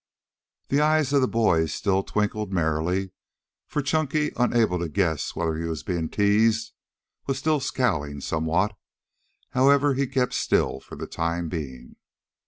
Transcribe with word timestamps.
The 0.69 0.81
eyes 0.81 1.13
of 1.13 1.21
the 1.21 1.27
boys 1.27 1.71
still 1.71 2.01
twinkled 2.01 2.51
merrily, 2.51 3.11
for 3.67 3.83
Chunky, 3.83 4.31
unable 4.35 4.79
to 4.79 4.89
guess 4.89 5.35
whether 5.35 5.55
he 5.55 5.65
were 5.65 5.75
being 5.85 6.09
teased, 6.09 6.73
was 7.27 7.37
still 7.37 7.59
scowling 7.59 8.19
somewhat. 8.19 8.75
However, 9.51 9.93
he 9.93 10.07
kept 10.07 10.33
still 10.33 10.79
for 10.79 10.95
the 10.95 11.05
time 11.05 11.49
being. 11.49 11.97